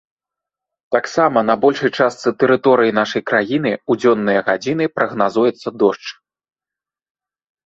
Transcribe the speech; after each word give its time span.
Таксама 0.95 1.43
на 1.49 1.55
большай 1.65 1.91
частцы 1.97 2.29
тэрыторыі 2.43 2.95
нашай 3.01 3.23
краіны 3.29 3.71
ў 3.75 4.05
дзённыя 4.05 4.39
гадзіны 4.49 4.83
прагназуецца 4.95 5.69
дождж. 5.85 6.07